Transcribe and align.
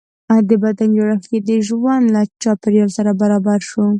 د 0.47 0.51
بدن 0.63 0.89
جوړښت 0.97 1.29
یې 1.33 1.39
د 1.49 1.51
ژوند 1.67 2.05
له 2.15 2.21
چاپېریال 2.41 2.89
سره 2.97 3.11
برابر 3.21 3.59
شو. 3.69 3.85